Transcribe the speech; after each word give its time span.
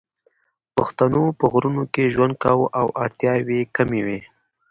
پښتنو 0.75 1.23
په 1.39 1.45
غرونو 1.51 1.83
کې 1.93 2.11
ژوند 2.13 2.33
کاوه 2.43 2.67
او 2.79 2.87
اړتیاوې 3.03 3.57
یې 3.61 3.69
کمې 3.75 4.01
وې 4.05 4.19